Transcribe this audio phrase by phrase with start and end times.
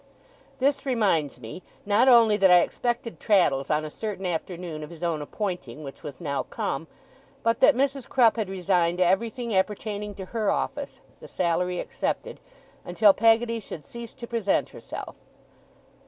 [0.57, 5.03] This reminds me, not only that I expected Traddles on a certain afternoon of his
[5.03, 6.87] own appointing, which was now come,
[7.43, 8.09] but that Mrs.
[8.09, 12.39] Crupp had resigned everything appertaining to her office (the salary excepted)
[12.83, 15.17] until Peggotty should cease to present herself.